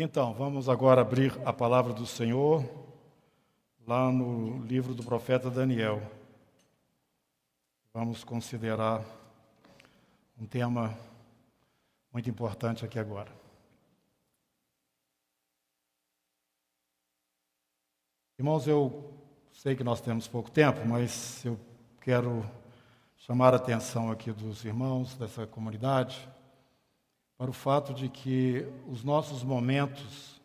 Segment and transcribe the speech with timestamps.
[0.00, 2.64] Então, vamos agora abrir a palavra do Senhor
[3.84, 6.00] lá no livro do profeta Daniel.
[7.92, 9.04] Vamos considerar
[10.40, 10.96] um tema
[12.12, 13.32] muito importante aqui agora.
[18.38, 19.12] Irmãos, eu
[19.50, 21.58] sei que nós temos pouco tempo, mas eu
[22.00, 22.48] quero
[23.16, 26.37] chamar a atenção aqui dos irmãos dessa comunidade
[27.38, 30.40] para o fato de que os nossos momentos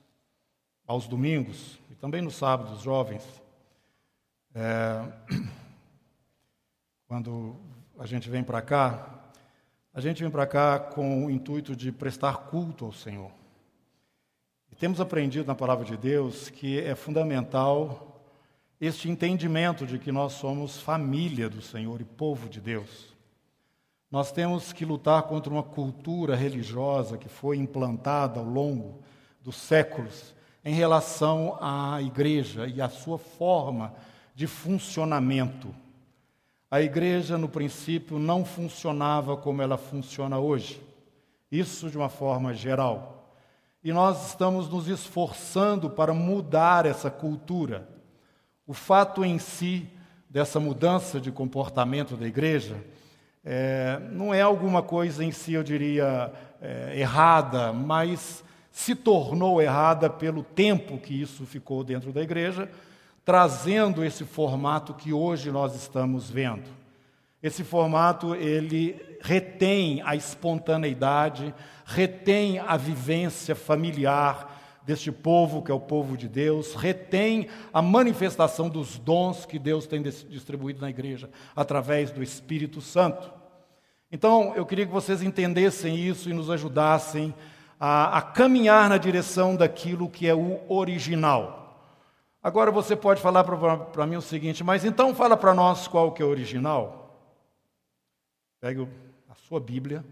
[0.86, 3.24] aos domingos e também no sábado, os jovens,
[4.54, 5.02] é,
[7.08, 7.56] quando
[7.98, 9.24] a gente vem para cá,
[9.92, 13.32] a gente vem para cá com o intuito de prestar culto ao Senhor.
[14.72, 18.22] E temos aprendido na palavra de Deus que é fundamental
[18.80, 23.13] este entendimento de que nós somos família do Senhor e povo de Deus.
[24.14, 29.00] Nós temos que lutar contra uma cultura religiosa que foi implantada ao longo
[29.42, 33.92] dos séculos em relação à igreja e à sua forma
[34.36, 35.74] de funcionamento.
[36.70, 40.80] A igreja, no princípio, não funcionava como ela funciona hoje.
[41.52, 43.34] Isso de uma forma geral.
[43.84, 47.90] E nós estamos nos esforçando para mudar essa cultura.
[48.68, 49.90] O fato em si
[50.30, 52.80] dessa mudança de comportamento da igreja
[53.46, 60.10] é, não é alguma coisa em si, eu diria, é, errada, mas se tornou errada
[60.10, 62.70] pelo tempo que isso ficou dentro da igreja,
[63.26, 66.70] trazendo esse formato que hoje nós estamos vendo.
[67.42, 71.54] Esse formato ele retém a espontaneidade,
[71.86, 74.53] retém a vivência familiar,
[74.86, 79.88] deste povo, que é o povo de Deus, retém a manifestação dos dons que Deus
[79.88, 83.32] tem distribuído na igreja através do Espírito Santo.
[84.12, 87.34] Então, eu queria que vocês entendessem isso e nos ajudassem
[87.80, 91.62] a, a caminhar na direção daquilo que é o original.
[92.42, 96.22] Agora você pode falar para mim o seguinte, mas então fala para nós qual que
[96.22, 97.18] é o original.
[98.60, 98.86] Pegue
[99.30, 100.04] a sua Bíblia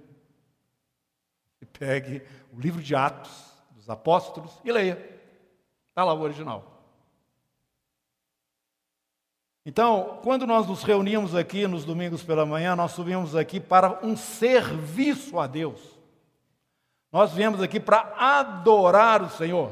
[1.61, 2.21] e pegue
[2.53, 3.50] o livro de Atos
[3.91, 5.19] apóstolos e leia.
[5.89, 6.71] Está lá o original.
[9.63, 14.17] Então, quando nós nos reunimos aqui nos domingos pela manhã, nós subimos aqui para um
[14.17, 15.79] serviço a Deus.
[17.11, 19.71] Nós viemos aqui para adorar o Senhor.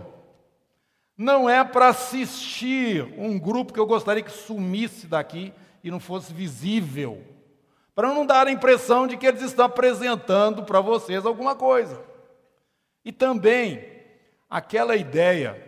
[1.18, 5.54] Não é para assistir um grupo que eu gostaria que sumisse daqui
[5.84, 7.24] e não fosse visível.
[7.96, 12.02] Para não dar a impressão de que eles estão apresentando para vocês alguma coisa.
[13.04, 13.99] E também
[14.50, 15.66] aquela ideia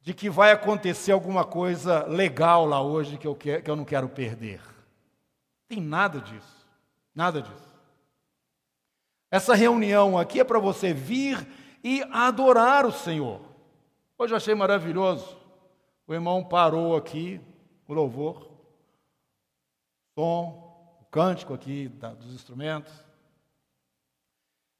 [0.00, 4.08] de que vai acontecer alguma coisa legal lá hoje que eu, que eu não quero
[4.08, 4.60] perder.
[5.68, 6.66] Tem nada disso.
[7.14, 7.72] Nada disso.
[9.30, 11.46] Essa reunião aqui é para você vir
[11.84, 13.40] e adorar o Senhor.
[14.18, 15.36] Hoje eu achei maravilhoso.
[16.06, 17.40] O irmão parou aqui,
[17.86, 18.50] o louvor,
[20.16, 22.92] o som, o cântico aqui dos instrumentos.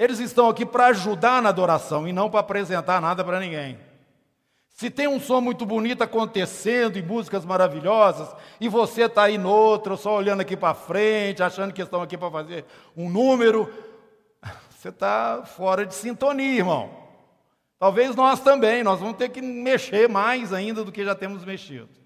[0.02, 3.78] Eles estão aqui para ajudar na adoração e não para apresentar nada para ninguém.
[4.68, 9.48] Se tem um som muito bonito acontecendo e músicas maravilhosas, e você está aí no
[9.48, 12.64] outro, só olhando aqui para frente, achando que estão aqui para fazer
[12.96, 13.72] um número,
[14.70, 16.90] você está fora de sintonia, irmão.
[17.78, 22.01] Talvez nós também, nós vamos ter que mexer mais ainda do que já temos mexido.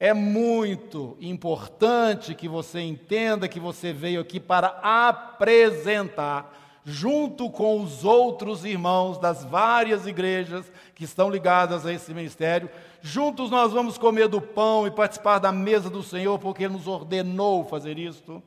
[0.00, 8.04] É muito importante que você entenda que você veio aqui para apresentar, junto com os
[8.04, 12.70] outros irmãos das várias igrejas que estão ligadas a esse ministério,
[13.02, 16.86] juntos nós vamos comer do pão e participar da mesa do Senhor, porque Ele nos
[16.86, 18.40] ordenou fazer isto.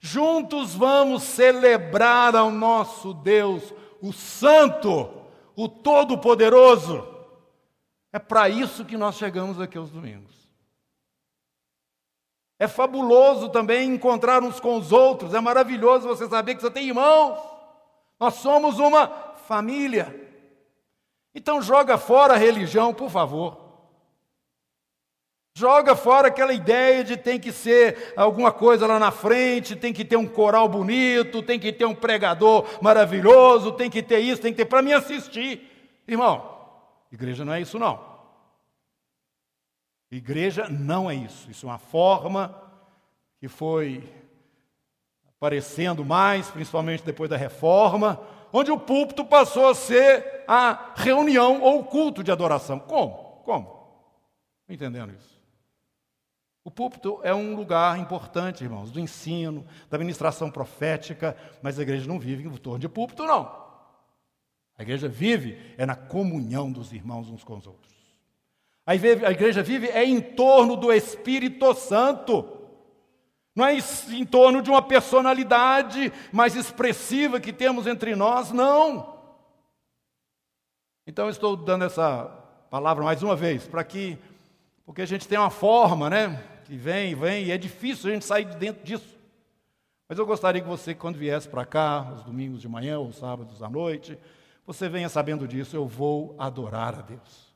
[0.00, 3.72] Juntos vamos celebrar ao nosso Deus,
[4.02, 5.08] o Santo,
[5.56, 7.06] o Todo-Poderoso.
[8.12, 10.39] É para isso que nós chegamos aqui aos domingos.
[12.60, 15.32] É fabuloso também encontrar uns com os outros.
[15.32, 17.38] É maravilhoso você saber que você tem irmãos.
[18.20, 19.08] Nós somos uma
[19.48, 20.14] família.
[21.34, 23.56] Então joga fora a religião, por favor.
[25.54, 30.04] Joga fora aquela ideia de tem que ser alguma coisa lá na frente, tem que
[30.04, 34.52] ter um coral bonito, tem que ter um pregador maravilhoso, tem que ter isso, tem
[34.52, 35.66] que ter para me assistir.
[36.06, 36.58] Irmão,
[37.10, 38.09] igreja não é isso não.
[40.10, 41.50] Igreja não é isso.
[41.50, 42.54] Isso é uma forma
[43.38, 44.12] que foi
[45.36, 48.20] aparecendo mais, principalmente depois da reforma,
[48.52, 52.78] onde o púlpito passou a ser a reunião ou culto de adoração.
[52.78, 53.40] Como?
[53.44, 53.80] Como?
[54.68, 55.40] Entendendo isso?
[56.62, 62.06] O púlpito é um lugar importante, irmãos, do ensino, da ministração profética, mas a igreja
[62.06, 63.44] não vive em torno de púlpito, não.
[64.76, 67.99] A igreja vive é na comunhão dos irmãos uns com os outros.
[68.90, 72.44] A igreja vive é em torno do Espírito Santo.
[73.54, 73.76] Não é
[74.10, 79.18] em torno de uma personalidade mais expressiva que temos entre nós, não.
[81.06, 82.24] Então estou dando essa
[82.70, 84.16] palavra mais uma vez, para que,
[84.86, 86.42] porque a gente tem uma forma, né?
[86.64, 89.18] Que vem, vem, e é difícil a gente sair de dentro disso.
[90.08, 93.62] Mas eu gostaria que você, quando viesse para cá, os domingos de manhã ou sábados
[93.62, 94.18] à noite,
[94.66, 97.49] você venha sabendo disso, eu vou adorar a Deus,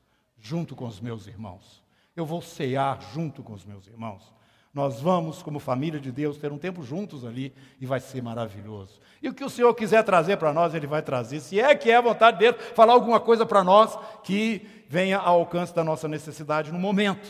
[0.45, 1.83] junto com os meus irmãos.
[2.15, 4.31] Eu vou cear junto com os meus irmãos.
[4.71, 9.01] Nós vamos, como família de Deus, ter um tempo juntos ali e vai ser maravilhoso.
[9.23, 11.39] E o que o Senhor quiser trazer para nós, Ele vai trazer.
[11.39, 15.39] Se é que é a vontade dele, falar alguma coisa para nós que venha ao
[15.39, 17.27] alcance da nossa necessidade no momento.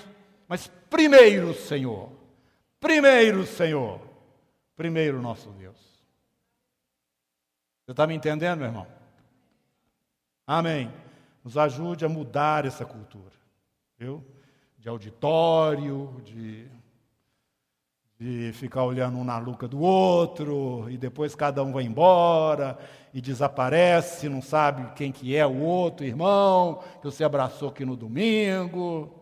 [0.47, 2.11] Mas primeiro, Senhor,
[2.81, 4.01] primeiro, Senhor,
[4.75, 5.77] primeiro, nosso Deus.
[7.85, 8.87] Você está me entendendo, meu irmão?
[10.45, 11.04] Amém.
[11.45, 13.35] Nos ajude a mudar essa cultura,
[13.99, 14.25] viu?
[14.79, 16.65] De auditório, de,
[18.19, 22.79] de ficar olhando um na nuca do outro, e depois cada um vai embora
[23.13, 27.95] e desaparece, não sabe quem que é o outro irmão que você abraçou aqui no
[27.95, 29.13] domingo.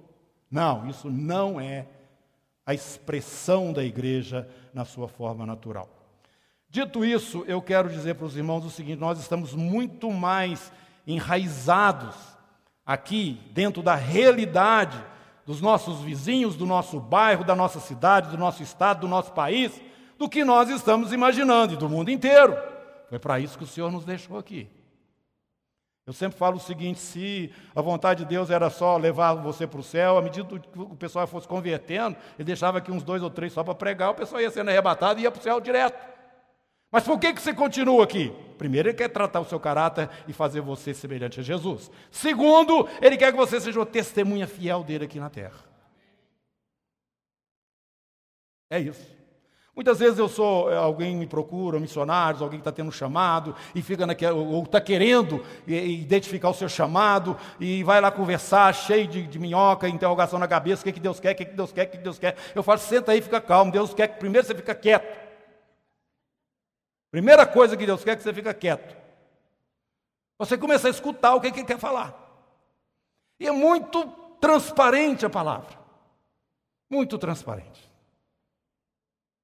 [0.50, 1.88] Não, isso não é
[2.66, 5.90] a expressão da igreja na sua forma natural.
[6.70, 10.72] Dito isso, eu quero dizer para os irmãos o seguinte: nós estamos muito mais
[11.06, 12.16] enraizados
[12.86, 15.04] aqui dentro da realidade
[15.46, 19.82] dos nossos vizinhos, do nosso bairro, da nossa cidade, do nosso estado, do nosso país,
[20.18, 22.58] do que nós estamos imaginando e do mundo inteiro.
[23.10, 24.70] Foi para isso que o Senhor nos deixou aqui.
[26.06, 29.80] Eu sempre falo o seguinte: se a vontade de Deus era só levar você para
[29.80, 33.30] o céu, à medida que o pessoal fosse convertendo, ele deixava aqui uns dois ou
[33.30, 36.13] três só para pregar, o pessoal ia sendo arrebatado e ia para o céu direto.
[36.94, 38.32] Mas por que, que você continua aqui?
[38.56, 41.90] Primeiro, ele quer tratar o seu caráter e fazer você semelhante a Jesus.
[42.12, 45.58] Segundo, ele quer que você seja uma testemunha fiel dele aqui na terra.
[48.70, 49.12] É isso.
[49.76, 53.56] Muitas vezes eu sou, eh, alguém me procura, missionários, alguém que está tendo um chamado,
[53.74, 59.08] e fica naquela, ou está querendo identificar o seu chamado, e vai lá conversar, cheio
[59.08, 61.72] de, de minhoca, interrogação na cabeça, o que, que Deus quer, o que, que Deus
[61.72, 62.36] quer, o que, que Deus quer.
[62.54, 65.33] Eu falo, senta aí, fica calmo, Deus quer que primeiro você fica quieto.
[67.14, 68.98] Primeira coisa que Deus quer é que você fica quieto.
[70.40, 72.12] Você começa a escutar o que ele quer falar.
[73.40, 74.08] E é muito
[74.42, 75.78] transparente a palavra.
[76.90, 77.88] Muito transparente.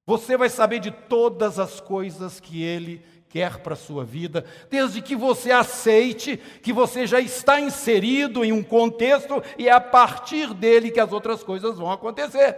[0.07, 4.99] Você vai saber de todas as coisas que ele quer para a sua vida, desde
[4.99, 10.55] que você aceite que você já está inserido em um contexto e é a partir
[10.55, 12.57] dele que as outras coisas vão acontecer.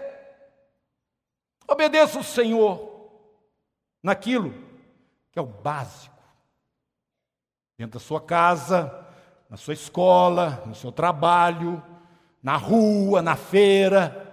[1.68, 3.12] Obedeça o Senhor
[4.02, 4.71] naquilo
[5.32, 6.16] que é o básico.
[7.78, 9.06] Dentro da sua casa,
[9.50, 11.82] na sua escola, no seu trabalho,
[12.44, 14.28] na rua, na feira.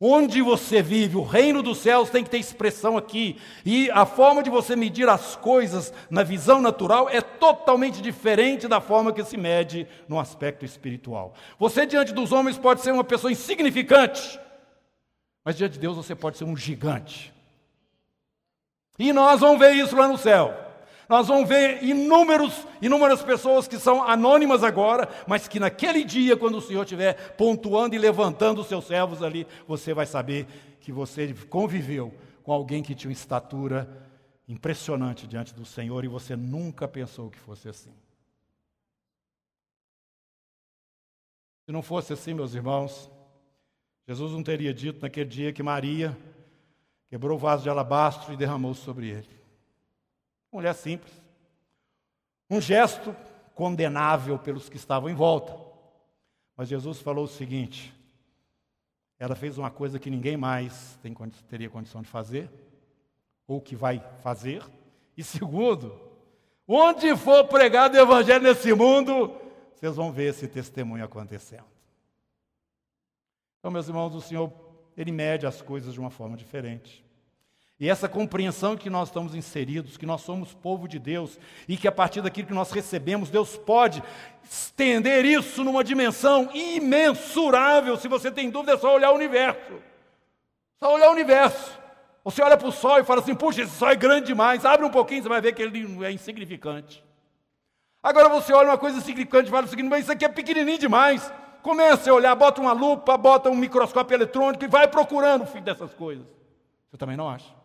[0.00, 3.36] Onde você vive, o reino dos céus tem que ter expressão aqui.
[3.66, 8.80] E a forma de você medir as coisas na visão natural é totalmente diferente da
[8.80, 11.34] forma que se mede no aspecto espiritual.
[11.58, 14.38] Você, diante dos homens, pode ser uma pessoa insignificante,
[15.44, 17.34] mas diante de Deus você pode ser um gigante.
[18.98, 20.66] E nós vamos ver isso lá no céu.
[21.08, 26.58] Nós vamos ver inúmeros, inúmeras pessoas que são anônimas agora, mas que naquele dia, quando
[26.58, 30.46] o Senhor estiver pontuando e levantando os seus servos ali, você vai saber
[30.80, 32.12] que você conviveu
[32.42, 33.88] com alguém que tinha uma estatura
[34.46, 37.92] impressionante diante do Senhor e você nunca pensou que fosse assim.
[41.64, 43.10] Se não fosse assim, meus irmãos,
[44.06, 46.16] Jesus não teria dito naquele dia que Maria
[47.08, 49.40] quebrou o vaso de alabastro e derramou sobre ele.
[50.52, 51.12] Mulher simples.
[52.50, 53.14] Um gesto
[53.54, 55.54] condenável pelos que estavam em volta.
[56.56, 57.94] Mas Jesus falou o seguinte:
[59.18, 61.14] ela fez uma coisa que ninguém mais tem,
[61.48, 62.50] teria condição de fazer,
[63.46, 64.64] ou que vai fazer.
[65.16, 66.00] E segundo,
[66.66, 69.34] onde for pregado o evangelho nesse mundo,
[69.74, 71.66] vocês vão ver esse testemunho acontecendo.
[73.58, 74.48] Então, meus irmãos, o Senhor
[74.98, 77.04] ele mede as coisas de uma forma diferente.
[77.80, 81.38] E essa compreensão que nós estamos inseridos, que nós somos povo de Deus
[81.68, 84.02] e que a partir daquilo que nós recebemos, Deus pode
[84.42, 87.96] estender isso numa dimensão imensurável.
[87.96, 89.80] Se você tem dúvida, é só olhar o universo.
[90.82, 91.78] Só olhar o universo.
[92.24, 94.64] Você olha para o sol e fala assim: puxa, esse sol é grande demais.
[94.64, 97.04] Abre um pouquinho, você vai ver que ele é insignificante.
[98.02, 100.78] Agora você olha uma coisa insignificante e fala o seguinte: mas isso aqui é pequenininho
[100.78, 101.32] demais.
[101.62, 105.60] Comece a olhar, bota uma lupa, bota um microscópio eletrônico e vai procurando o fim
[105.60, 106.26] dessas coisas.
[106.90, 107.58] Você também não acha?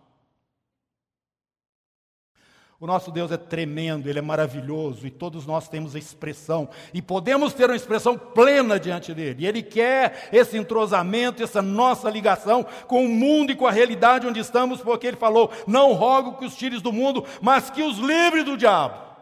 [2.83, 7.01] O nosso Deus é tremendo, Ele é maravilhoso e todos nós temos a expressão e
[7.01, 9.43] podemos ter uma expressão plena diante dele.
[9.43, 14.27] E Ele quer esse entrosamento, essa nossa ligação com o mundo e com a realidade
[14.27, 17.99] onde estamos, porque Ele falou: Não rogo que os tires do mundo, mas que os
[17.99, 19.12] livre do diabo.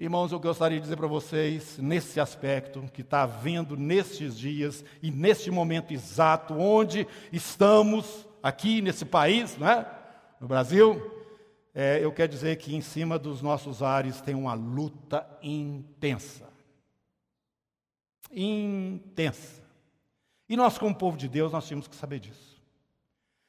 [0.00, 5.10] Irmãos, eu gostaria de dizer para vocês, nesse aspecto que está havendo nestes dias e
[5.10, 9.90] neste momento exato, onde estamos aqui nesse país, não é?
[10.40, 11.18] no Brasil
[11.74, 16.48] é, eu quero dizer que em cima dos nossos ares tem uma luta intensa.
[18.30, 19.64] Intensa.
[20.48, 22.57] E nós, como povo de Deus, nós tínhamos que saber disso.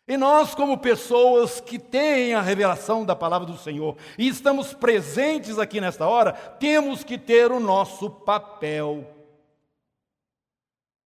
[0.10, 5.58] E nós, como pessoas que têm a revelação da palavra do Senhor e estamos presentes
[5.58, 9.08] aqui nesta hora, temos que ter o nosso papel.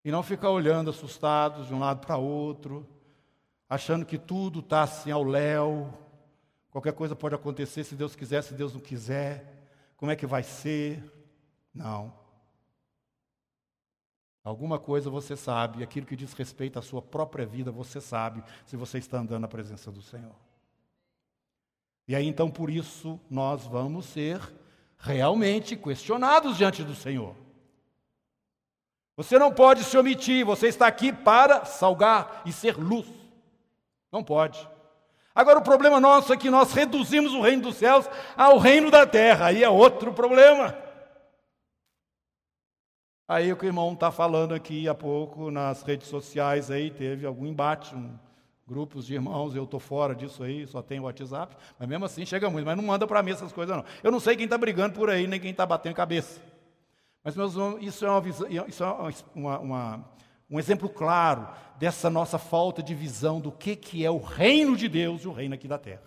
[0.04, 2.88] E não ficar olhando assustados de um lado para outro,
[3.68, 5.92] achando que tudo está assim ao léu,
[6.72, 9.44] Qualquer coisa pode acontecer se Deus quiser, se Deus não quiser.
[9.94, 11.04] Como é que vai ser?
[11.72, 12.10] Não.
[14.44, 18.76] Alguma coisa você sabe, aquilo que diz respeito à sua própria vida, você sabe se
[18.76, 20.34] você está andando na presença do Senhor.
[22.08, 24.40] E aí então por isso nós vamos ser
[24.98, 27.36] realmente questionados diante do Senhor.
[29.16, 33.06] Você não pode se omitir, você está aqui para salgar e ser luz.
[34.10, 34.68] Não pode.
[35.34, 39.06] Agora, o problema nosso é que nós reduzimos o reino dos céus ao reino da
[39.06, 40.76] terra, aí é outro problema.
[43.32, 47.24] Aí o que o irmão está falando aqui há pouco nas redes sociais, aí teve
[47.24, 48.10] algum embate, um,
[48.68, 52.50] grupos de irmãos, eu estou fora disso aí, só tenho WhatsApp, mas mesmo assim chega
[52.50, 53.86] muito, mas não manda para mim essas coisas não.
[54.02, 56.42] Eu não sei quem está brigando por aí, nem quem está batendo cabeça.
[57.24, 58.28] Mas, meus irmãos, isso é, uma,
[58.68, 60.04] isso é uma, uma,
[60.50, 61.48] um exemplo claro
[61.78, 65.32] dessa nossa falta de visão do que, que é o reino de Deus e o
[65.32, 66.02] reino aqui da terra.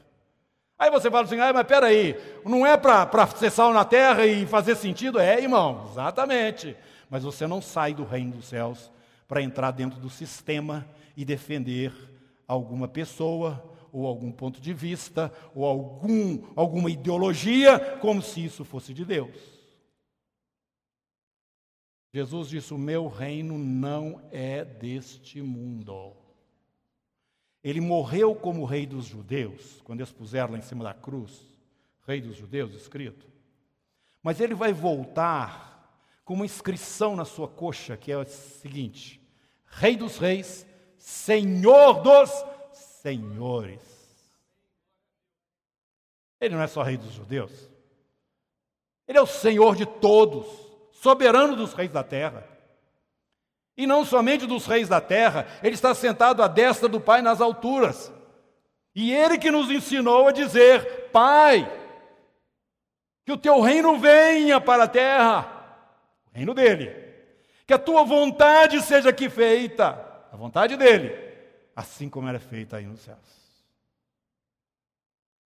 [0.77, 2.15] Aí você fala assim, ah, mas peraí,
[2.45, 5.19] não é para ser sal na terra e fazer sentido?
[5.19, 6.77] É, irmão, exatamente.
[7.15, 8.91] Mas você não sai do reino dos céus
[9.25, 11.93] para entrar dentro do sistema e defender
[12.45, 18.93] alguma pessoa, ou algum ponto de vista, ou algum, alguma ideologia, como se isso fosse
[18.93, 19.33] de Deus.
[22.13, 26.17] Jesus disse: O meu reino não é deste mundo.
[27.63, 31.47] Ele morreu como rei dos judeus, quando eles puseram lá em cima da cruz,
[32.05, 33.25] rei dos judeus, escrito.
[34.21, 35.74] Mas ele vai voltar
[36.25, 39.21] com uma inscrição na sua coxa, que é o seguinte:
[39.67, 40.65] Rei dos reis,
[40.97, 42.31] Senhor dos
[42.71, 43.79] senhores.
[46.41, 47.69] Ele não é só rei dos judeus,
[49.07, 50.45] ele é o Senhor de todos
[50.91, 52.45] soberano dos reis da terra.
[53.77, 57.41] E não somente dos reis da terra, ele está sentado à destra do Pai nas
[57.41, 58.11] alturas.
[58.95, 61.69] E ele que nos ensinou a dizer: Pai,
[63.25, 65.54] que o teu reino venha para a terra,
[66.35, 66.93] reino dele,
[67.65, 69.91] que a tua vontade seja aqui feita,
[70.29, 71.13] a vontade dele,
[71.73, 73.45] assim como ela é feita aí nos céus.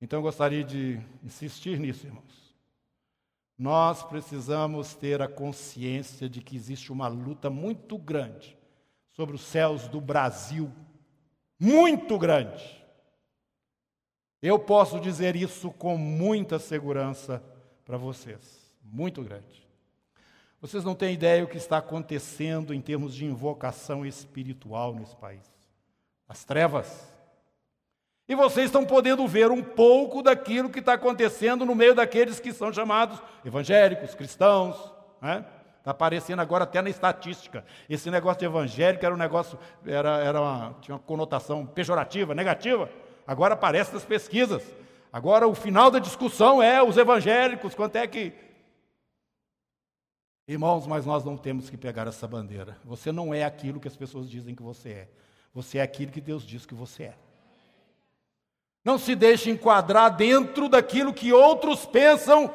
[0.02, 2.56] Então eu gostaria de insistir nisso, irmãos.
[3.58, 8.58] Nós precisamos ter a consciência de que existe uma luta muito grande
[9.12, 10.72] sobre os céus do Brasil.
[11.60, 12.82] Muito grande.
[14.42, 17.44] Eu posso dizer isso com muita segurança
[17.84, 18.72] para vocês.
[18.82, 19.67] Muito grande.
[20.60, 25.48] Vocês não têm ideia o que está acontecendo em termos de invocação espiritual nesse país.
[26.28, 27.18] As trevas
[28.30, 32.52] e vocês estão podendo ver um pouco daquilo que está acontecendo no meio daqueles que
[32.52, 34.76] são chamados evangélicos, cristãos.
[35.22, 35.46] Né?
[35.78, 37.64] Está aparecendo agora até na estatística.
[37.90, 42.90] Esse negócio de evangélico era um negócio, era, era uma, tinha uma conotação pejorativa, negativa.
[43.26, 44.62] Agora aparece nas pesquisas.
[45.12, 48.34] Agora o final da discussão é os evangélicos, quanto é que.
[50.48, 52.78] Irmãos, mas nós não temos que pegar essa bandeira.
[52.86, 55.10] Você não é aquilo que as pessoas dizem que você é.
[55.54, 57.14] Você é aquilo que Deus diz que você é.
[58.82, 62.50] Não se deixe enquadrar dentro daquilo que outros pensam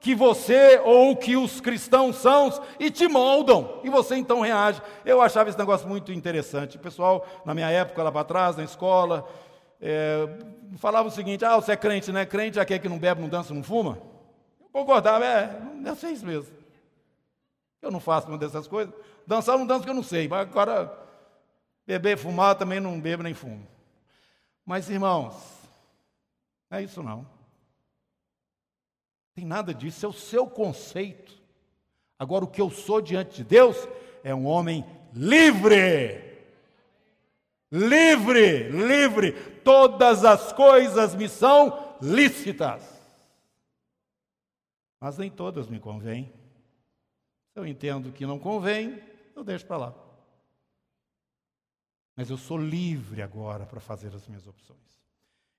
[0.00, 2.50] que você ou que os cristãos são
[2.80, 3.80] e te moldam.
[3.84, 4.82] E você então reage.
[5.04, 6.76] Eu achava esse negócio muito interessante.
[6.76, 9.24] O pessoal, na minha época, lá para trás, na escola,
[9.80, 10.28] é,
[10.78, 12.26] falava o seguinte: ah, você é crente, né?
[12.26, 13.98] Crente é aquele que não bebe, não dança, não fuma.
[14.60, 16.55] Eu concordava, é, não sei isso mesmo.
[17.80, 18.94] Eu não faço uma dessas coisas.
[19.26, 20.92] Dançar não danço que eu não sei, mas agora
[21.86, 23.66] beber, fumar também não bebo nem fumo.
[24.64, 25.34] Mas, irmãos,
[26.70, 27.26] não é isso não.
[29.34, 31.34] Tem nada disso, é o seu conceito.
[32.18, 33.76] Agora, o que eu sou diante de Deus
[34.24, 36.24] é um homem livre.
[37.70, 39.32] Livre, livre.
[39.62, 42.82] Todas as coisas me são lícitas.
[45.00, 46.32] mas nem todas me convêm.
[47.56, 49.00] Se eu entendo que não convém,
[49.34, 49.94] eu deixo para lá.
[52.14, 54.78] Mas eu sou livre agora para fazer as minhas opções.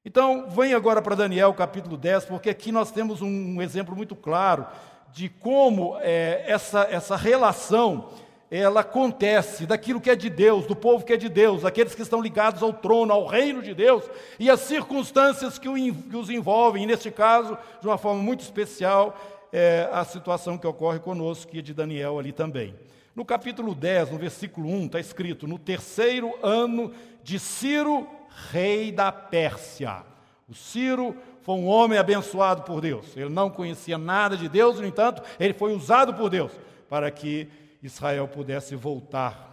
[0.06, 4.68] Então, vem agora para Daniel capítulo 10, porque aqui nós temos um exemplo muito claro
[5.12, 8.12] de como é, essa, essa relação
[8.51, 12.04] ela acontece daquilo que é de Deus, do povo que é de Deus, aqueles que
[12.04, 14.04] estão ligados ao trono, ao reino de Deus,
[14.39, 19.18] e as circunstâncias que, os envolvem, e neste caso, de uma forma muito especial,
[19.51, 22.75] é, a situação que ocorre conosco, que é de Daniel ali também.
[23.16, 28.08] No capítulo 10, no versículo 1, está escrito: No terceiro ano de Ciro,
[28.51, 30.04] rei da Pérsia.
[30.48, 33.18] O Ciro foi um homem abençoado por Deus.
[33.18, 36.51] Ele não conhecia nada de Deus, no entanto, ele foi usado por Deus
[36.88, 37.48] para que
[37.82, 39.48] Israel pudesse voltar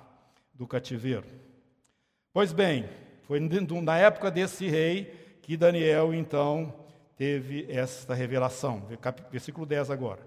[0.52, 1.24] do cativeiro.
[2.32, 2.88] Pois bem,
[3.22, 3.40] foi
[3.82, 6.72] na época desse rei que Daniel então
[7.24, 8.82] teve esta revelação.
[9.30, 10.20] Versículo 10 agora.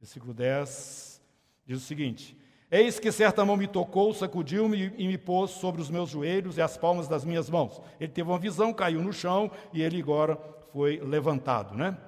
[0.00, 1.20] Versículo 10
[1.66, 2.38] diz o seguinte:
[2.70, 6.62] Eis que certa mão me tocou, sacudiu-me e me pôs sobre os meus joelhos e
[6.62, 7.82] as palmas das minhas mãos.
[7.98, 10.38] Ele teve uma visão, caiu no chão e ele agora
[10.72, 11.98] foi levantado, né?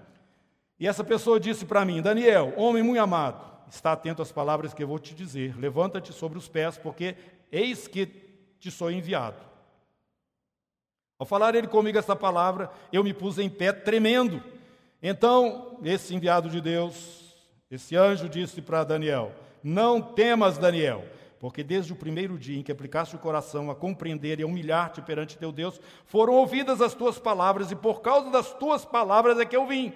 [0.79, 4.85] E essa pessoa disse para mim: Daniel, homem muito amado, está atento às palavras que
[4.85, 5.59] eu vou te dizer.
[5.59, 7.17] Levanta-te sobre os pés, porque
[7.51, 8.07] eis que
[8.61, 9.50] te sou enviado.
[11.21, 14.43] Ao falar ele comigo essa palavra, eu me pus em pé tremendo.
[15.03, 17.37] Então, esse enviado de Deus,
[17.71, 19.31] esse anjo disse para Daniel:
[19.63, 21.05] Não temas, Daniel,
[21.39, 25.03] porque desde o primeiro dia em que aplicaste o coração a compreender e a humilhar-te
[25.03, 29.45] perante teu Deus, foram ouvidas as tuas palavras, e por causa das tuas palavras é
[29.45, 29.93] que eu vim.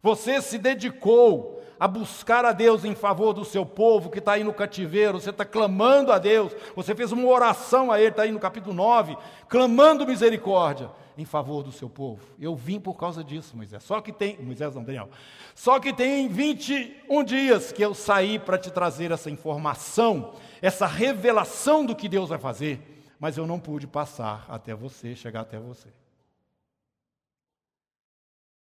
[0.00, 4.44] Você se dedicou a buscar a Deus em favor do seu povo que está aí
[4.44, 8.30] no cativeiro, você está clamando a Deus, você fez uma oração a Ele, está aí
[8.30, 12.22] no capítulo 9, clamando misericórdia em favor do seu povo.
[12.38, 13.82] Eu vim por causa disso, Moisés.
[13.82, 15.08] Só que tem, Moisés não, Daniel.
[15.56, 21.84] Só que tem 21 dias que eu saí para te trazer essa informação, essa revelação
[21.84, 22.80] do que Deus vai fazer,
[23.18, 25.88] mas eu não pude passar até você, chegar até você.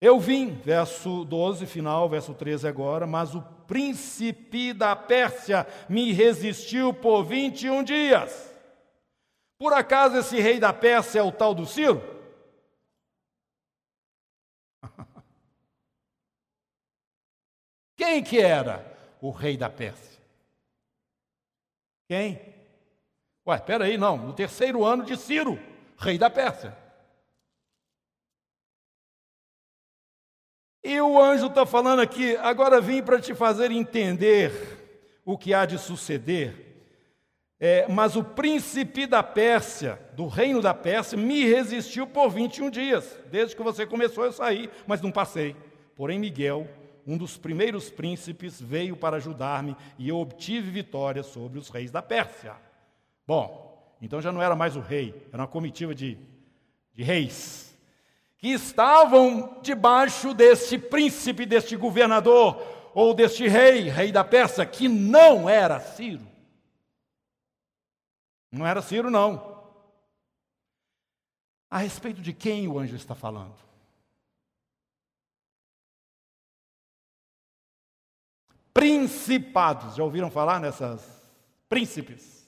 [0.01, 6.93] Eu vim, verso 12, final, verso 13 agora, mas o príncipe da Pérsia me resistiu
[6.93, 8.55] por 21 dias.
[9.57, 12.01] Por acaso esse rei da Pérsia é o tal do Ciro?
[17.97, 20.17] Quem que era o rei da Pérsia?
[22.07, 22.55] Quem?
[23.45, 25.59] Ué, espera aí, não, no terceiro ano de Ciro,
[25.97, 26.88] rei da Pérsia.
[30.83, 34.51] E o anjo está falando aqui, agora vim para te fazer entender
[35.25, 36.67] o que há de suceder.
[37.59, 43.17] É, mas o príncipe da Pérsia, do reino da Pérsia, me resistiu por 21 dias.
[43.29, 45.55] Desde que você começou, eu saí, mas não passei.
[45.97, 46.65] Porém, Miguel,
[47.05, 52.01] um dos primeiros príncipes, veio para ajudar-me e eu obtive vitória sobre os reis da
[52.01, 52.55] Pérsia.
[53.27, 56.17] Bom, então já não era mais o rei, era uma comitiva de,
[56.95, 57.68] de reis
[58.39, 62.55] que estavam debaixo deste príncipe, deste governador,
[62.95, 66.25] ou deste rei, rei da Pérsia, que não era Ciro.
[68.49, 69.59] Não era Ciro, não.
[71.69, 73.55] A respeito de quem o anjo está falando?
[78.73, 81.01] Principados, já ouviram falar nessas
[81.67, 82.38] príncipes?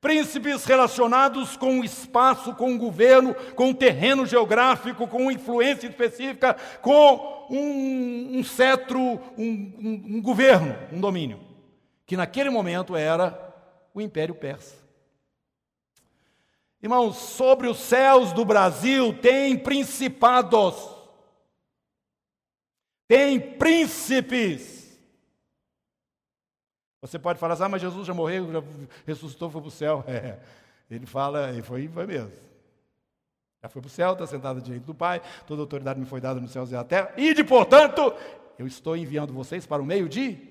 [0.00, 6.54] Príncipes relacionados com o espaço, com o governo, com o terreno geográfico, com influência específica,
[6.80, 11.40] com um, um cetro, um, um, um governo, um domínio,
[12.06, 13.36] que naquele momento era
[13.92, 14.76] o Império Persa.
[16.80, 20.76] Irmãos, sobre os céus do Brasil tem principados,
[23.08, 24.77] tem príncipes,
[27.08, 28.62] você pode falar assim, ah, mas Jesus já morreu, já
[29.06, 30.04] ressuscitou, foi para o céu.
[30.90, 32.32] É, ele fala, e foi, foi mesmo.
[33.62, 36.40] Já foi para o céu, está sentado diante do Pai, toda autoridade me foi dada
[36.40, 38.14] nos céus e na terra, e de portanto,
[38.58, 40.48] eu estou enviando vocês para o meio de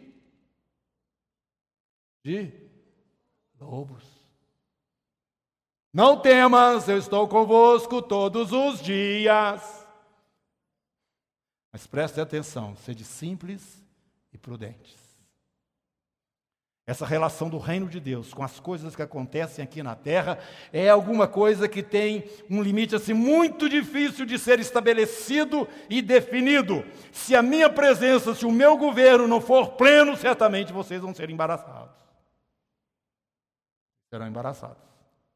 [2.24, 2.52] de
[3.60, 4.04] lobos.
[5.94, 9.88] Não temas, eu estou convosco todos os dias.
[11.72, 13.82] Mas preste atenção, sede simples
[14.34, 15.07] e prudentes.
[16.88, 20.40] Essa relação do reino de Deus com as coisas que acontecem aqui na terra
[20.72, 26.86] é alguma coisa que tem um limite assim muito difícil de ser estabelecido e definido.
[27.12, 31.30] Se a minha presença, se o meu governo não for pleno, certamente vocês vão ser
[31.30, 31.94] embaraçados.
[34.10, 34.82] Serão embaraçados.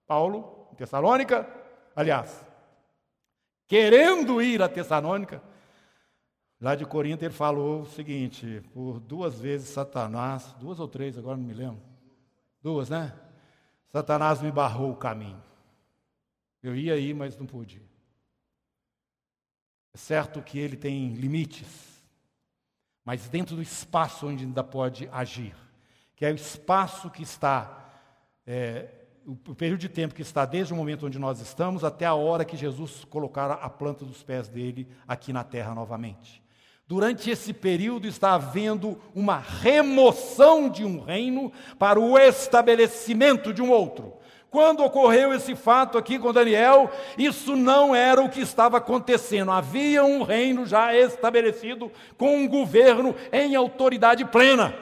[0.07, 1.45] Paulo, em Tessalônica,
[1.93, 2.45] aliás,
[3.67, 5.41] querendo ir a Tessalônica,
[6.61, 11.35] Lá de Corinto ele falou o seguinte: por duas vezes Satanás, duas ou três, agora
[11.35, 11.81] não me lembro,
[12.61, 13.13] duas, né?
[13.87, 15.41] Satanás me barrou o caminho.
[16.61, 17.81] Eu ia aí, mas não pude.
[19.91, 22.03] É certo que ele tem limites,
[23.03, 25.55] mas dentro do espaço onde ainda pode agir,
[26.15, 27.89] que é o espaço que está,
[28.45, 28.87] é,
[29.25, 32.45] o período de tempo que está desde o momento onde nós estamos até a hora
[32.45, 36.41] que Jesus colocar a planta dos pés dele aqui na terra novamente.
[36.87, 43.71] Durante esse período está havendo uma remoção de um reino para o estabelecimento de um
[43.71, 44.13] outro.
[44.51, 49.49] Quando ocorreu esse fato aqui com Daniel, isso não era o que estava acontecendo.
[49.49, 54.75] Havia um reino já estabelecido com um governo em autoridade plena,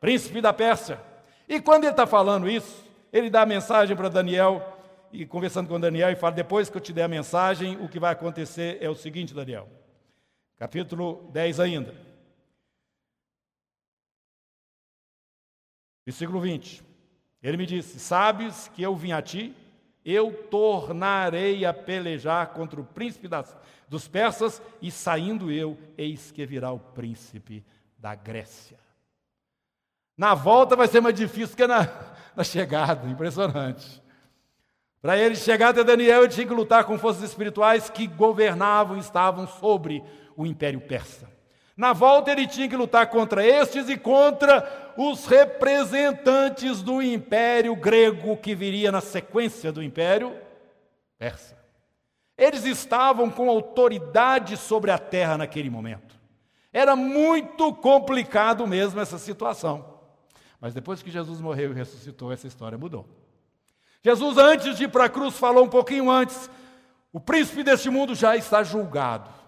[0.00, 0.98] príncipe da Pérsia.
[1.46, 4.78] E quando ele está falando isso, ele dá a mensagem para Daniel,
[5.12, 8.00] e conversando com Daniel, e fala: depois que eu te der a mensagem, o que
[8.00, 9.68] vai acontecer é o seguinte, Daniel.
[10.62, 11.92] Capítulo 10 ainda.
[16.06, 16.84] Versículo 20.
[17.42, 19.56] Ele me disse: Sabes que eu vim a ti,
[20.04, 23.56] eu tornarei a pelejar contra o príncipe das,
[23.88, 27.66] dos persas, e saindo eu, eis que virá o príncipe
[27.98, 28.78] da Grécia.
[30.16, 31.88] Na volta vai ser mais difícil que na,
[32.36, 34.00] na chegada, impressionante.
[35.00, 39.48] Para ele chegar até Daniel, ele tinha que lutar com forças espirituais que governavam estavam
[39.48, 40.04] sobre
[40.36, 41.30] o império persa.
[41.76, 48.36] Na volta, ele tinha que lutar contra estes e contra os representantes do império grego
[48.36, 50.36] que viria na sequência do império
[51.18, 51.56] persa.
[52.36, 56.16] Eles estavam com autoridade sobre a terra naquele momento.
[56.72, 59.84] Era muito complicado mesmo essa situação.
[60.60, 63.06] Mas depois que Jesus morreu e ressuscitou, essa história mudou.
[64.02, 66.50] Jesus, antes de ir para a cruz, falou um pouquinho antes:
[67.12, 69.41] o príncipe deste mundo já está julgado.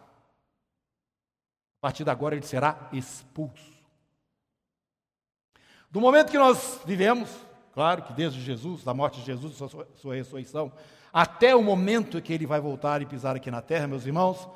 [1.84, 3.74] A partir de agora ele será expulso.
[5.90, 7.28] Do momento que nós vivemos,
[7.74, 10.72] claro que desde Jesus, da morte de Jesus, sua, sua ressurreição,
[11.12, 14.48] até o momento que ele vai voltar e pisar aqui na terra, meus irmãos,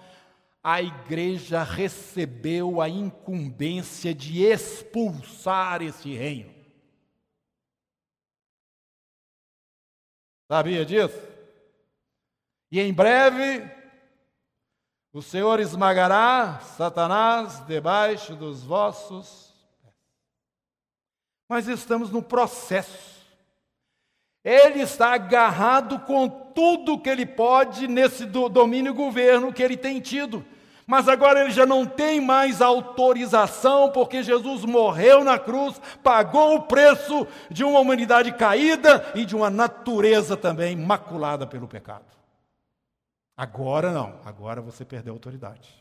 [0.64, 6.55] a igreja recebeu a incumbência de expulsar esse reino.
[10.51, 11.21] Sabia disso?
[12.73, 13.78] E em breve
[15.12, 19.94] o Senhor esmagará Satanás debaixo dos vossos pés.
[21.49, 23.18] Mas estamos no processo.
[24.44, 30.01] Ele está agarrado com tudo que ele pode nesse domínio e governo que ele tem
[30.01, 30.44] tido.
[30.87, 36.62] Mas agora ele já não tem mais autorização, porque Jesus morreu na cruz, pagou o
[36.62, 42.17] preço de uma humanidade caída e de uma natureza também maculada pelo pecado.
[43.38, 45.72] Agora não, agora você perdeu a autoridade.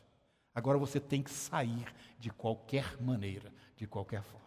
[0.54, 1.88] Agora você tem que sair
[2.20, 4.46] de qualquer maneira, de qualquer forma.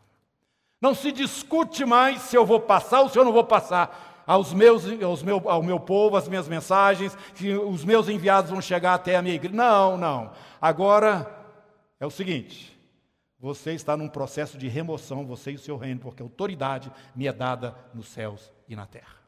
[0.80, 4.54] Não se discute mais se eu vou passar ou se eu não vou passar aos
[4.54, 8.94] meus, aos meu, ao meu povo, as minhas mensagens, se os meus enviados vão chegar
[8.94, 9.56] até a minha igreja.
[9.56, 10.30] Não, não.
[10.60, 11.28] Agora
[11.98, 12.78] é o seguinte:
[13.40, 17.26] você está num processo de remoção, você e o seu reino, porque a autoridade me
[17.26, 19.19] é dada nos céus e na terra.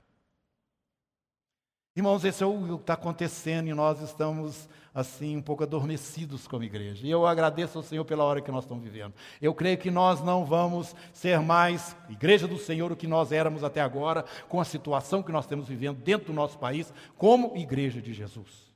[1.95, 6.65] Irmãos, esse é o que está acontecendo e nós estamos, assim, um pouco adormecidos como
[6.65, 7.07] igreja.
[7.07, 9.13] E eu agradeço ao Senhor pela hora que nós estamos vivendo.
[9.43, 13.63] Eu creio que nós não vamos ser mais igreja do Senhor o que nós éramos
[13.63, 18.01] até agora, com a situação que nós temos vivendo dentro do nosso país, como igreja
[18.01, 18.73] de Jesus.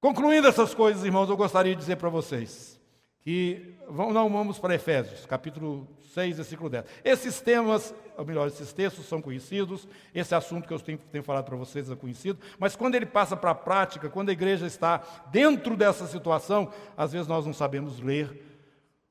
[0.00, 2.79] Concluindo essas coisas, irmãos, eu gostaria de dizer para vocês
[3.22, 6.84] que não vamos para Efésios, capítulo 6, versículo 10.
[7.04, 11.44] Esses temas, ou melhor, esses textos são conhecidos, esse assunto que eu tenho, tenho falado
[11.44, 14.98] para vocês é conhecido, mas quando ele passa para a prática, quando a igreja está
[15.30, 18.42] dentro dessa situação, às vezes nós não sabemos ler,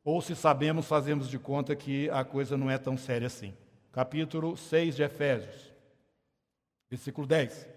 [0.04, 3.54] ou se sabemos, fazemos de conta que a coisa não é tão séria assim.
[3.92, 5.72] Capítulo 6 de Efésios,
[6.90, 7.68] versículo 10.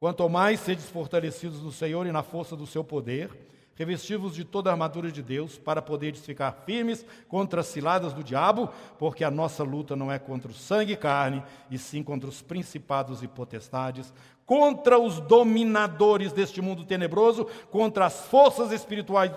[0.00, 3.30] Quanto mais sedes fortalecidos no Senhor e na força do seu poder,
[3.78, 8.24] Revestivos de toda a armadura de Deus, para poderes ficar firmes contra as ciladas do
[8.24, 12.28] diabo, porque a nossa luta não é contra o sangue e carne, e sim contra
[12.28, 14.12] os principados e potestades,
[14.44, 19.30] contra os dominadores deste mundo tenebroso, contra as forças espirituais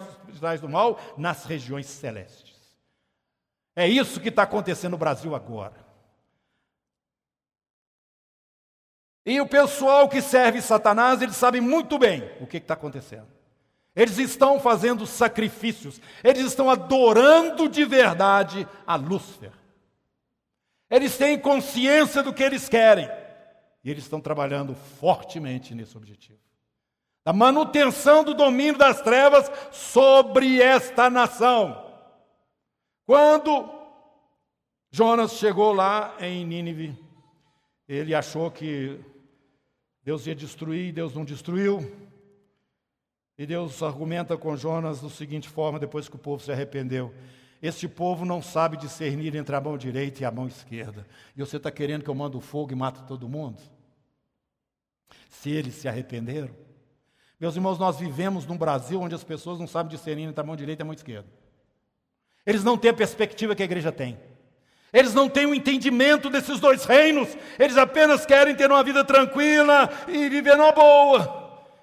[0.59, 2.55] do mal nas regiões celestes.
[3.75, 5.85] É isso que está acontecendo no Brasil agora.
[9.23, 13.40] E o pessoal que serve Satanás, eles sabem muito bem o que está acontecendo.
[13.95, 19.51] Eles estão fazendo sacrifícios, eles estão adorando de verdade a Lúcifer.
[20.89, 23.09] Eles têm consciência do que eles querem
[23.83, 26.39] e eles estão trabalhando fortemente nesse objetivo.
[27.23, 31.85] da manutenção do domínio das trevas sobre esta nação.
[33.05, 33.69] Quando
[34.89, 36.97] Jonas chegou lá em Nínive,
[37.87, 38.99] ele achou que
[40.03, 42.10] Deus ia destruir, Deus não destruiu.
[43.41, 47.11] E Deus argumenta com Jonas da seguinte forma, depois que o povo se arrependeu:
[47.59, 51.07] Este povo não sabe discernir entre a mão direita e a mão esquerda.
[51.35, 53.59] E você está querendo que eu mande o fogo e mate todo mundo?
[55.27, 56.53] Se eles se arrependeram.
[57.39, 60.55] Meus irmãos, nós vivemos num Brasil onde as pessoas não sabem discernir entre a mão
[60.55, 61.27] direita e a mão esquerda.
[62.45, 64.19] Eles não têm a perspectiva que a igreja tem.
[64.93, 67.35] Eles não têm o um entendimento desses dois reinos.
[67.57, 71.40] Eles apenas querem ter uma vida tranquila e viver numa boa.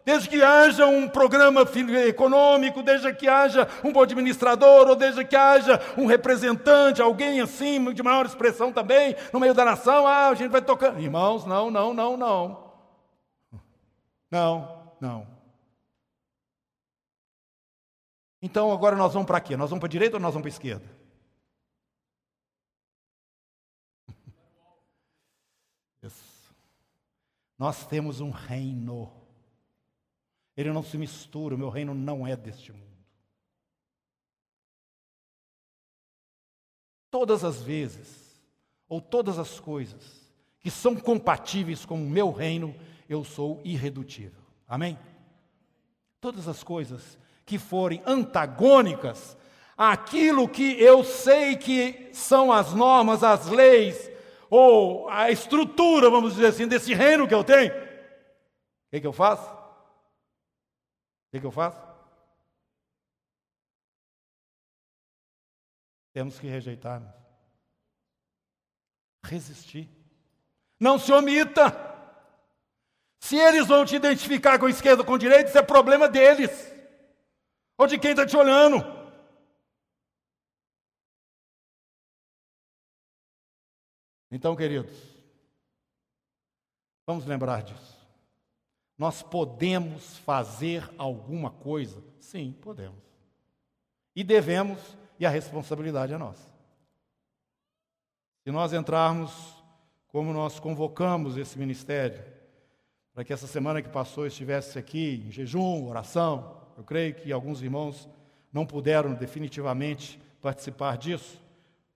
[0.09, 1.69] Desde que haja um programa
[2.07, 7.93] econômico, desde que haja um bom administrador, ou desde que haja um representante, alguém assim,
[7.93, 10.99] de maior expressão também, no meio da nação, ah, a gente vai tocar.
[10.99, 12.73] Irmãos, não, não, não, não.
[14.31, 15.27] Não, não.
[18.41, 19.59] Então agora nós vamos para quê?
[19.59, 20.89] Nós vamos para a direita ou nós vamos para a esquerda?
[26.03, 26.55] Isso.
[27.59, 29.18] Nós temos um reino.
[30.59, 32.83] Ele não se mistura, o meu reino não é deste mundo.
[37.09, 38.43] Todas as vezes,
[38.89, 42.75] ou todas as coisas que são compatíveis com o meu reino,
[43.09, 44.43] eu sou irredutível.
[44.67, 44.99] Amém?
[46.21, 47.17] Todas as coisas
[47.47, 49.37] que forem antagônicas
[49.77, 54.11] àquilo que eu sei que são as normas, as leis,
[54.51, 59.13] ou a estrutura, vamos dizer assim, desse reino que eu tenho, o que, que eu
[59.13, 59.58] faço?
[61.29, 61.79] O que, que eu faço?
[66.15, 67.03] Temos que rejeitar,
[69.23, 69.89] resistir.
[70.81, 71.87] Não se omita.
[73.21, 76.51] Se eles vão te identificar com esquerda ou com direita, isso é problema deles.
[77.77, 78.79] Ou de quem está te olhando?
[84.31, 84.97] Então, queridos,
[87.07, 87.98] vamos lembrar disso.
[88.99, 92.03] Nós podemos fazer alguma coisa?
[92.19, 92.99] Sim, podemos.
[94.15, 94.79] E devemos,
[95.21, 96.51] e a responsabilidade é nossa.
[98.43, 99.33] Se nós entrarmos
[100.09, 102.25] como nós convocamos esse ministério,
[103.15, 107.63] para que essa semana que passou estivesse aqui em jejum, oração, eu creio que alguns
[107.63, 108.09] irmãos
[108.53, 111.41] não puderam definitivamente participar disso,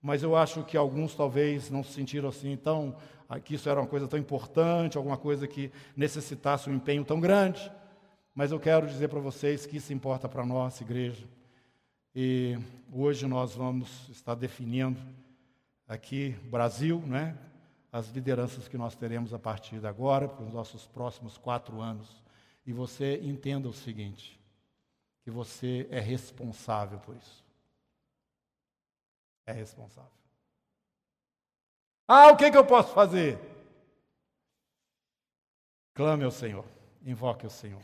[0.01, 2.95] mas eu acho que alguns talvez não se sentiram assim tão
[3.39, 7.71] que isso era uma coisa tão importante, alguma coisa que necessitasse um empenho tão grande.
[8.35, 11.27] Mas eu quero dizer para vocês que isso importa para a nossa igreja.
[12.15, 12.57] E
[12.91, 14.99] hoje nós vamos estar definindo
[15.87, 17.37] aqui Brasil, né?
[17.91, 22.23] As lideranças que nós teremos a partir de agora, para os nossos próximos quatro anos.
[22.65, 24.39] E você entenda o seguinte:
[25.23, 27.43] que você é responsável por isso.
[29.45, 30.22] É responsável.
[32.15, 33.39] Ah, o que, que eu posso fazer?
[35.95, 36.63] Clame ao Senhor,
[37.03, 37.81] invoque o Senhor.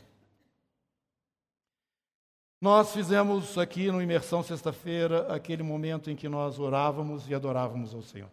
[2.60, 8.02] Nós fizemos aqui no Imersão Sexta-feira aquele momento em que nós orávamos e adorávamos ao
[8.02, 8.30] Senhor.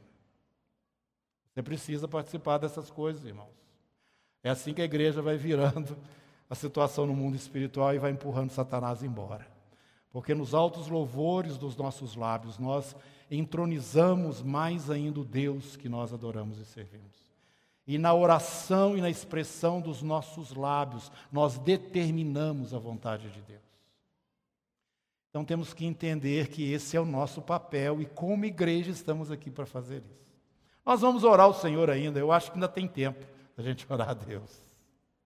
[1.52, 3.58] Você precisa participar dessas coisas, irmãos.
[4.44, 5.98] É assim que a igreja vai virando
[6.48, 9.48] a situação no mundo espiritual e vai empurrando Satanás embora.
[10.12, 12.96] Porque nos altos louvores dos nossos lábios nós
[13.30, 17.28] entronizamos mais ainda o Deus que nós adoramos e servimos.
[17.86, 23.62] E na oração e na expressão dos nossos lábios, nós determinamos a vontade de Deus.
[25.30, 29.50] Então temos que entender que esse é o nosso papel e, como igreja, estamos aqui
[29.50, 30.28] para fazer isso.
[30.86, 34.10] Nós vamos orar ao Senhor ainda, eu acho que ainda tem tempo da gente orar
[34.10, 34.67] a Deus.